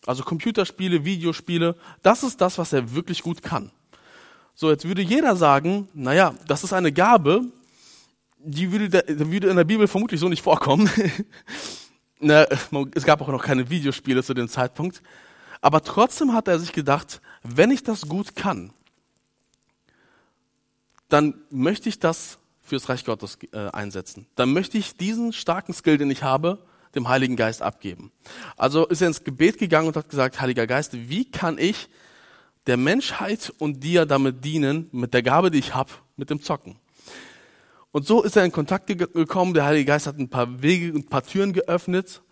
[0.05, 3.71] Also Computerspiele, Videospiele, das ist das, was er wirklich gut kann.
[4.53, 7.45] So, jetzt würde jeder sagen, naja, das ist eine Gabe,
[8.37, 10.89] die würde, würde in der Bibel vermutlich so nicht vorkommen.
[12.19, 12.47] Ne,
[12.95, 15.01] es gab auch noch keine Videospiele zu dem Zeitpunkt.
[15.59, 18.71] Aber trotzdem hat er sich gedacht, wenn ich das gut kann,
[21.13, 24.25] dann möchte ich das fürs Reich Gottes äh, einsetzen.
[24.35, 28.11] Dann möchte ich diesen starken Skill, den ich habe, dem Heiligen Geist abgeben.
[28.57, 31.87] Also ist er ins Gebet gegangen und hat gesagt, Heiliger Geist, wie kann ich
[32.65, 36.77] der Menschheit und dir damit dienen, mit der Gabe, die ich habe, mit dem Zocken?
[37.91, 39.53] Und so ist er in Kontakt gekommen.
[39.53, 42.23] Der Heilige Geist hat ein paar Wege, ein paar Türen geöffnet.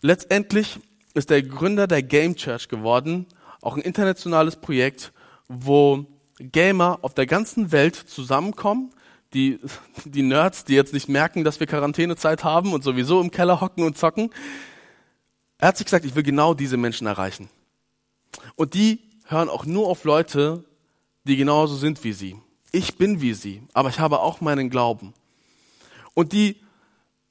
[0.00, 0.80] Letztendlich
[1.14, 3.26] ist er Gründer der Game Church geworden,
[3.60, 5.12] auch ein internationales Projekt,
[5.46, 6.04] wo
[6.38, 8.90] Gamer auf der ganzen Welt zusammenkommen.
[9.32, 9.58] Die,
[10.04, 13.84] die Nerds, die jetzt nicht merken, dass wir Quarantänezeit haben und sowieso im Keller hocken
[13.84, 14.30] und zocken.
[15.58, 17.48] Er hat sich gesagt, ich will genau diese Menschen erreichen.
[18.54, 20.64] Und die hören auch nur auf Leute,
[21.24, 22.36] die genauso sind wie sie
[22.74, 25.14] ich bin wie sie, aber ich habe auch meinen Glauben.
[26.12, 26.56] Und die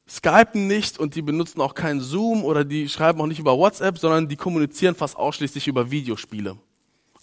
[0.09, 3.97] skypen nicht und die benutzen auch keinen Zoom oder die schreiben auch nicht über WhatsApp,
[3.97, 6.57] sondern die kommunizieren fast ausschließlich über Videospiele.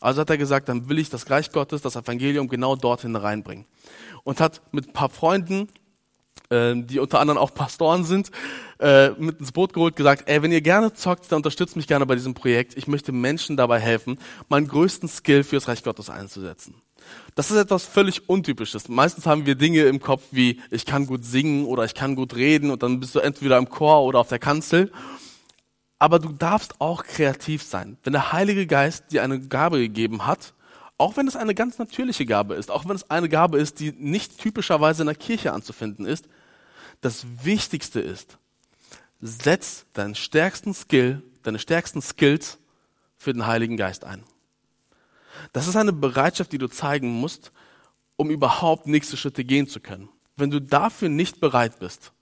[0.00, 3.66] Also hat er gesagt, dann will ich das Reich Gottes, das Evangelium genau dorthin reinbringen.
[4.24, 5.68] Und hat mit ein paar Freunden,
[6.48, 8.30] äh, die unter anderem auch Pastoren sind,
[8.80, 12.06] äh, mit ins Boot geholt, gesagt, ey, wenn ihr gerne zockt, dann unterstützt mich gerne
[12.06, 12.76] bei diesem Projekt.
[12.76, 16.74] Ich möchte Menschen dabei helfen, meinen größten Skill fürs Reich Gottes einzusetzen.
[17.34, 18.88] Das ist etwas völlig Untypisches.
[18.88, 22.34] Meistens haben wir Dinge im Kopf wie, ich kann gut singen oder ich kann gut
[22.36, 24.90] reden und dann bist du entweder im Chor oder auf der Kanzel.
[26.00, 27.98] Aber du darfst auch kreativ sein.
[28.02, 30.54] Wenn der Heilige Geist dir eine Gabe gegeben hat,
[30.98, 33.92] auch wenn es eine ganz natürliche Gabe ist, auch wenn es eine Gabe ist, die
[33.92, 36.26] nicht typischerweise in der Kirche anzufinden ist,
[37.02, 38.38] das Wichtigste ist,
[39.20, 42.58] setz deinen stärksten Skill, deine stärksten Skills
[43.18, 44.24] für den Heiligen Geist ein.
[45.52, 47.52] Das ist eine Bereitschaft, die du zeigen musst,
[48.16, 50.08] um überhaupt nächste Schritte gehen zu können.
[50.36, 52.12] Wenn du dafür nicht bereit bist,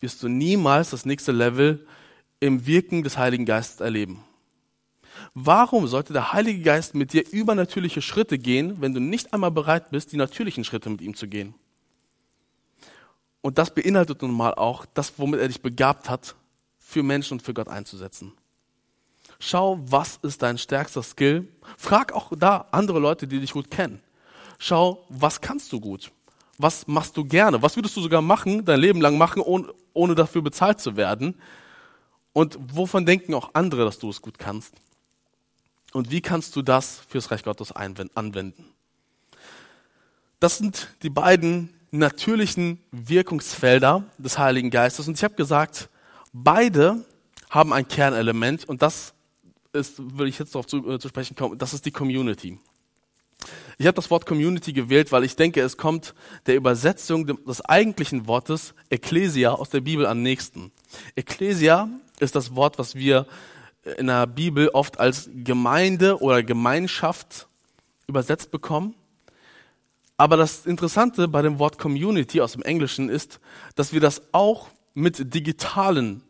[0.00, 1.86] wirst du niemals das nächste Level
[2.40, 4.24] im Wirken des Heiligen Geistes erleben.
[5.34, 9.90] Warum sollte der Heilige Geist mit dir übernatürliche Schritte gehen, wenn du nicht einmal bereit
[9.90, 11.54] bist, die natürlichen Schritte mit ihm zu gehen?
[13.40, 16.34] Und das beinhaltet nun mal auch das, womit er dich begabt hat,
[16.78, 18.32] für Menschen und für Gott einzusetzen.
[19.38, 21.46] Schau, was ist dein stärkster Skill?
[21.76, 24.00] Frag auch da andere Leute, die dich gut kennen.
[24.58, 26.10] Schau, was kannst du gut?
[26.56, 27.62] Was machst du gerne?
[27.62, 31.36] Was würdest du sogar machen, dein Leben lang machen, ohne, ohne dafür bezahlt zu werden?
[32.38, 34.72] Und wovon denken auch andere, dass du es gut kannst?
[35.92, 38.64] Und wie kannst du das fürs Reich Gottes anwenden?
[40.38, 45.08] Das sind die beiden natürlichen Wirkungsfelder des Heiligen Geistes.
[45.08, 45.88] Und ich habe gesagt,
[46.32, 47.04] beide
[47.50, 49.14] haben ein Kernelement und das
[49.72, 52.60] ist, will ich jetzt darauf zu, äh, zu sprechen kommen, das ist die Community.
[53.78, 56.14] Ich habe das Wort Community gewählt, weil ich denke, es kommt
[56.46, 60.70] der Übersetzung des eigentlichen Wortes Ecclesia aus der Bibel am nächsten.
[61.16, 61.88] Ecclesia
[62.20, 63.26] ist das Wort, was wir
[63.96, 67.48] in der Bibel oft als Gemeinde oder Gemeinschaft
[68.06, 68.94] übersetzt bekommen.
[70.16, 73.38] Aber das Interessante bei dem Wort Community aus dem Englischen ist,
[73.76, 76.22] dass wir das auch mit digitalen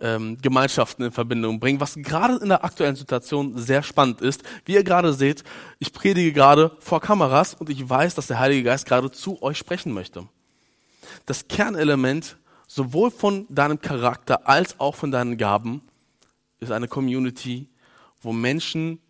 [0.00, 4.42] ähm, Gemeinschaften in Verbindung bringen, was gerade in der aktuellen Situation sehr spannend ist.
[4.64, 5.44] Wie ihr gerade seht,
[5.78, 9.58] ich predige gerade vor Kameras und ich weiß, dass der Heilige Geist gerade zu euch
[9.58, 10.26] sprechen möchte.
[11.26, 15.82] Das Kernelement sowohl von deinem Charakter als auch von deinen Gaben
[16.60, 17.68] ist eine Community,
[18.20, 19.00] wo Menschen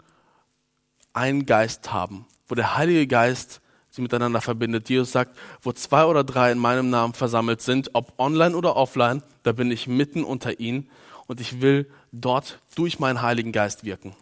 [1.12, 4.88] einen Geist haben, wo der Heilige Geist sie miteinander verbindet.
[4.88, 9.22] Jesus sagt, wo zwei oder drei in meinem Namen versammelt sind, ob online oder offline,
[9.44, 10.90] da bin ich mitten unter ihnen
[11.26, 14.14] und ich will dort durch meinen Heiligen Geist wirken.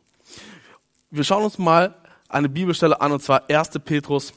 [1.10, 1.94] Wir schauen uns mal
[2.28, 3.70] eine Bibelstelle an, und zwar 1.
[3.84, 4.32] Petrus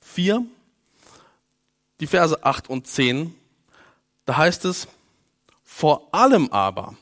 [0.00, 0.44] 4,
[2.00, 3.34] die Verse 8 und 10.
[4.26, 4.88] Da heißt es,
[5.62, 6.96] vor allem aber,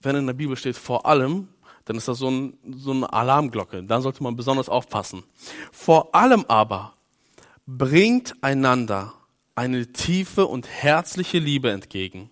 [0.00, 1.48] wenn in der Bibel steht vor allem,
[1.84, 3.82] dann ist das so, ein, so eine Alarmglocke.
[3.82, 5.24] Da sollte man besonders aufpassen.
[5.72, 6.94] Vor allem aber
[7.66, 9.12] bringt einander
[9.54, 12.30] eine tiefe und herzliche Liebe entgegen.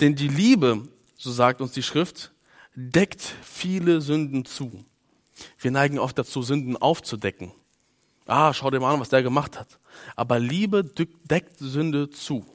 [0.00, 2.32] Denn die Liebe, so sagt uns die Schrift,
[2.74, 4.84] deckt viele Sünden zu.
[5.58, 7.52] Wir neigen oft dazu, Sünden aufzudecken.
[8.30, 9.80] Ah, schau dir mal an, was der gemacht hat.
[10.14, 12.46] Aber Liebe deckt Sünde zu.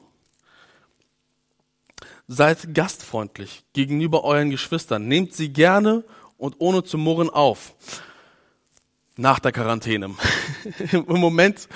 [2.26, 5.06] Seid gastfreundlich gegenüber euren Geschwistern.
[5.06, 6.02] Nehmt sie gerne
[6.38, 7.74] und ohne zu murren auf.
[9.18, 10.14] Nach der Quarantäne.
[10.92, 11.68] Im Moment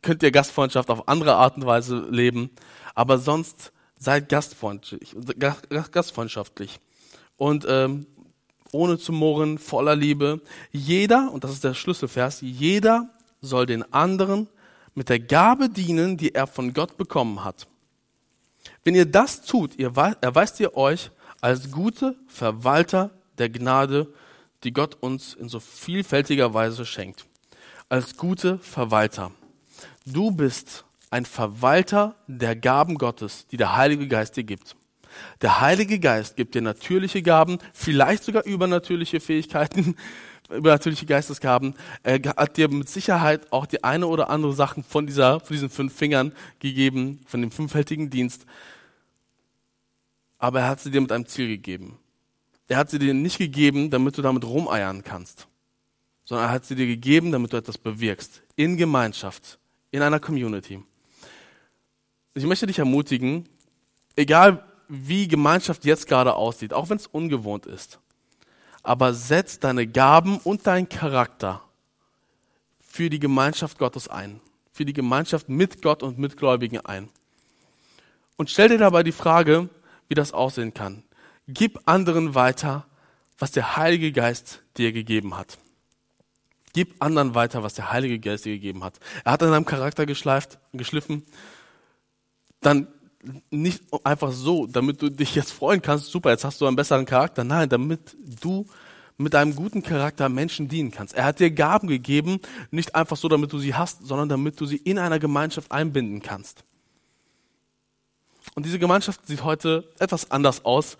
[0.00, 2.50] könnt ihr Gastfreundschaft auf andere Art und Weise leben,
[2.94, 6.80] aber sonst seid gastfreundlich, gastfreundschaftlich
[7.36, 8.06] und ähm,
[8.72, 10.40] ohne zu murren, voller Liebe.
[10.72, 13.08] Jeder, und das ist der Schlüsselvers, jeder
[13.40, 14.48] soll den anderen
[14.94, 17.66] mit der Gabe dienen, die er von Gott bekommen hat.
[18.84, 24.12] Wenn ihr das tut, ihr erweist ihr euch als gute Verwalter der Gnade,
[24.64, 27.26] die Gott uns in so vielfältiger Weise schenkt.
[27.88, 29.32] Als gute Verwalter.
[30.06, 34.76] Du bist ein Verwalter der Gaben Gottes, die der Heilige Geist dir gibt.
[35.40, 39.96] Der Heilige Geist gibt dir natürliche Gaben, vielleicht sogar übernatürliche Fähigkeiten,
[40.50, 41.74] übernatürliche Geistesgaben.
[42.02, 45.70] Er hat dir mit Sicherheit auch die eine oder andere Sachen von dieser, von diesen
[45.70, 48.46] fünf Fingern gegeben, von dem fünffältigen Dienst
[50.42, 52.00] aber er hat sie dir mit einem Ziel gegeben.
[52.66, 55.46] Er hat sie dir nicht gegeben, damit du damit rumeiern kannst,
[56.24, 58.42] sondern er hat sie dir gegeben, damit du etwas bewirkst.
[58.56, 59.60] In Gemeinschaft,
[59.92, 60.82] in einer Community.
[62.34, 63.48] Ich möchte dich ermutigen,
[64.16, 67.98] egal wie Gemeinschaft jetzt gerade aussieht, auch wenn es ungewohnt ist,
[68.82, 71.62] aber setz deine Gaben und deinen Charakter
[72.80, 74.40] für die Gemeinschaft Gottes ein,
[74.70, 77.08] für die Gemeinschaft mit Gott und mit Gläubigen ein.
[78.36, 79.68] Und stell dir dabei die Frage,
[80.08, 81.04] wie das aussehen kann.
[81.46, 82.86] Gib anderen weiter,
[83.38, 85.58] was der Heilige Geist dir gegeben hat.
[86.72, 88.98] Gib anderen weiter, was der Heilige Geist dir gegeben hat.
[89.24, 91.24] Er hat an deinem Charakter geschleift, geschliffen.
[92.60, 92.88] Dann
[93.50, 97.06] nicht einfach so, damit du dich jetzt freuen kannst, super, jetzt hast du einen besseren
[97.06, 97.44] Charakter.
[97.44, 98.66] Nein, damit du
[99.16, 101.14] mit deinem guten Charakter Menschen dienen kannst.
[101.14, 104.66] Er hat dir Gaben gegeben, nicht einfach so, damit du sie hast, sondern damit du
[104.66, 106.64] sie in einer Gemeinschaft einbinden kannst.
[108.54, 110.96] Und diese Gemeinschaft sieht heute etwas anders aus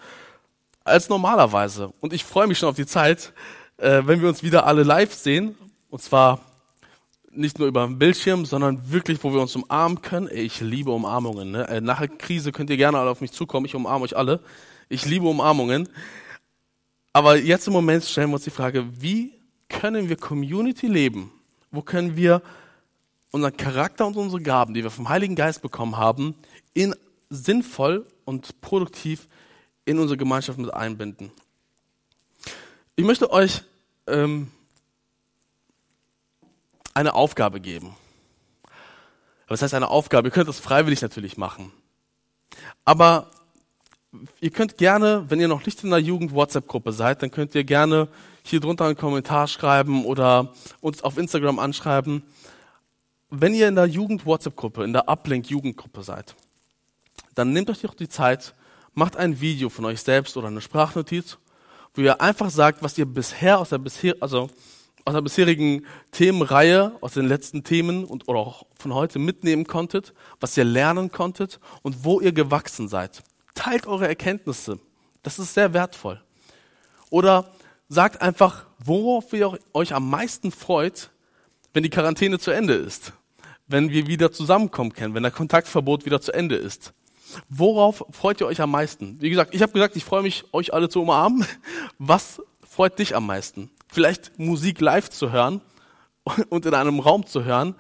[0.85, 1.93] als normalerweise.
[2.01, 3.33] Und ich freue mich schon auf die Zeit,
[3.77, 5.57] äh, wenn wir uns wieder alle live sehen.
[5.91, 6.41] Und zwar
[7.35, 10.29] nicht nur über den Bildschirm, sondern wirklich, wo wir uns umarmen können.
[10.33, 11.51] Ich liebe Umarmungen.
[11.51, 11.69] Ne?
[11.69, 13.67] Äh, nach der Krise könnt ihr gerne alle auf mich zukommen.
[13.67, 14.41] Ich umarme euch alle.
[14.89, 15.89] Ich liebe Umarmungen.
[17.13, 19.33] Aber jetzt im Moment stellen wir uns die Frage, wie
[19.69, 21.33] können wir Community leben?
[21.71, 22.43] Wo können wir
[23.31, 26.35] unseren Charakter und unsere Gaben, die wir vom Heiligen Geist bekommen haben,
[26.75, 26.95] in
[27.31, 29.29] sinnvoll und produktiv
[29.85, 31.31] in unsere Gemeinschaft mit einbinden?
[32.95, 33.63] Ich möchte euch
[34.07, 34.49] ähm,
[36.95, 37.97] eine Aufgabe geben.
[39.49, 40.29] Was heißt eine Aufgabe?
[40.29, 41.73] Ihr könnt das freiwillig natürlich machen.
[42.85, 43.31] Aber
[44.41, 48.09] ihr könnt gerne, wenn ihr noch nicht in der Jugend-WhatsApp-Gruppe seid, dann könnt ihr gerne
[48.45, 52.23] hier drunter einen Kommentar schreiben oder uns auf Instagram anschreiben.
[53.31, 56.35] Wenn ihr in der Jugend-WhatsApp-Gruppe, in der Uplink-Jugendgruppe seid,
[57.35, 58.55] dann nehmt euch doch die Zeit,
[58.95, 61.39] macht ein Video von euch selbst oder eine Sprachnotiz,
[61.95, 64.51] wo ihr einfach sagt, was ihr bisher aus der, bisher, also
[65.05, 70.15] aus der bisherigen Themenreihe, aus den letzten Themen und oder auch von heute mitnehmen konntet,
[70.41, 73.23] was ihr lernen konntet und wo ihr gewachsen seid.
[73.55, 74.79] Teilt eure Erkenntnisse.
[75.23, 76.21] Das ist sehr wertvoll.
[77.11, 77.53] Oder
[77.89, 81.11] sagt einfach, worauf ihr euch am meisten freut,
[81.73, 83.13] wenn die Quarantäne zu Ende ist.
[83.67, 86.93] Wenn wir wieder zusammenkommen können, wenn der Kontaktverbot wieder zu Ende ist.
[87.49, 89.21] Worauf freut ihr euch am meisten?
[89.21, 91.47] Wie gesagt, ich habe gesagt, ich freue mich, euch alle zu umarmen.
[91.99, 93.71] Was freut dich am meisten?
[93.93, 95.61] Vielleicht Musik live zu hören
[96.49, 97.75] und in einem Raum zu hören.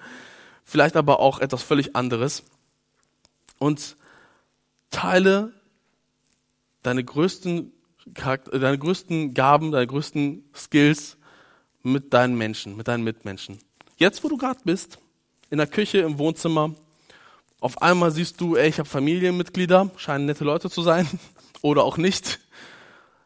[0.63, 2.43] Vielleicht aber auch etwas völlig anderes.
[3.59, 3.97] Und
[4.91, 5.55] teile
[6.83, 7.73] deine größten,
[8.13, 11.17] Charakter, deine größten Gaben, deine größten Skills
[11.83, 13.59] mit deinen Menschen, mit deinen Mitmenschen.
[13.97, 14.99] Jetzt, wo du gerade bist,
[15.49, 16.75] in der Küche, im Wohnzimmer,
[17.59, 21.09] auf einmal siehst du, ey, ich habe Familienmitglieder, scheinen nette Leute zu sein
[21.63, 22.39] oder auch nicht.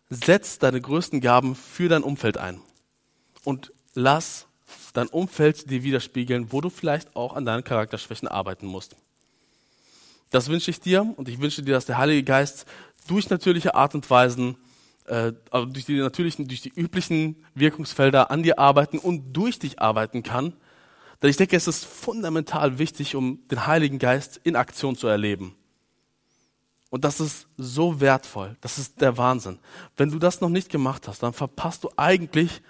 [0.08, 2.60] Setz deine größten Gaben für dein Umfeld ein
[3.46, 4.48] und lass
[4.92, 8.96] dein Umfeld dir widerspiegeln, wo du vielleicht auch an deinen Charakterschwächen arbeiten musst.
[10.30, 12.66] Das wünsche ich dir und ich wünsche dir, dass der Heilige Geist
[13.06, 14.56] durch natürliche Art und Weisen,
[15.06, 19.80] äh, also durch die natürlichen, durch die üblichen Wirkungsfelder an dir arbeiten und durch dich
[19.80, 20.52] arbeiten kann.
[21.22, 25.54] Denn ich denke, es ist fundamental wichtig, um den Heiligen Geist in Aktion zu erleben.
[26.90, 28.56] Und das ist so wertvoll.
[28.60, 29.60] Das ist der Wahnsinn.
[29.96, 32.60] Wenn du das noch nicht gemacht hast, dann verpasst du eigentlich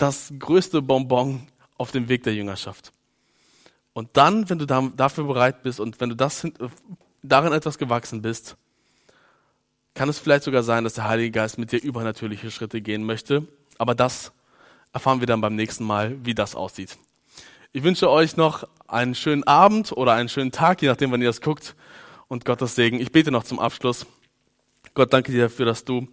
[0.00, 2.92] das größte Bonbon auf dem Weg der Jüngerschaft.
[3.92, 6.46] Und dann, wenn du dafür bereit bist und wenn du das,
[7.22, 8.56] darin etwas gewachsen bist,
[9.94, 13.46] kann es vielleicht sogar sein, dass der Heilige Geist mit dir übernatürliche Schritte gehen möchte.
[13.78, 14.32] Aber das
[14.92, 16.96] erfahren wir dann beim nächsten Mal, wie das aussieht.
[17.72, 21.28] Ich wünsche euch noch einen schönen Abend oder einen schönen Tag, je nachdem, wann ihr
[21.28, 21.74] das guckt.
[22.28, 23.00] Und Gottes Segen.
[23.00, 24.06] Ich bete noch zum Abschluss.
[24.94, 26.06] Gott, danke dir dafür, dass du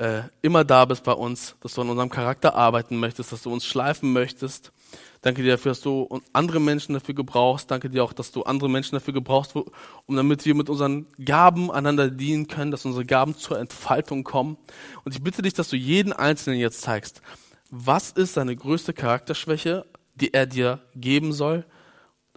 [0.00, 3.52] äh, immer da bist bei uns, dass du an unserem Charakter arbeiten möchtest, dass du
[3.52, 4.72] uns schleifen möchtest.
[5.20, 7.70] Danke dir dafür, dass du andere Menschen dafür gebrauchst.
[7.70, 11.70] Danke dir auch, dass du andere Menschen dafür gebrauchst, um damit wir mit unseren Gaben
[11.70, 14.56] einander dienen können, dass unsere Gaben zur Entfaltung kommen.
[15.04, 17.20] Und ich bitte dich, dass du jeden Einzelnen jetzt zeigst,
[17.70, 19.84] was ist seine größte Charakterschwäche,
[20.14, 21.66] die er dir geben soll,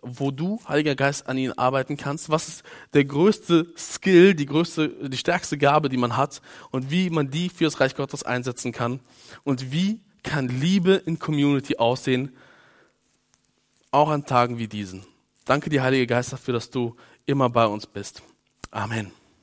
[0.03, 2.29] wo du, Heiliger Geist, an ihn arbeiten kannst.
[2.29, 2.63] Was ist
[2.93, 7.49] der größte Skill, die größte, die stärkste Gabe, die man hat und wie man die
[7.49, 8.99] fürs Reich Gottes einsetzen kann
[9.43, 12.35] und wie kann Liebe in Community aussehen,
[13.91, 15.05] auch an Tagen wie diesen.
[15.45, 18.23] Danke dir, Heiliger Geist, dafür, dass du immer bei uns bist.
[18.71, 19.11] Amen.